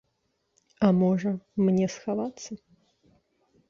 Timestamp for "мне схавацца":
1.69-2.51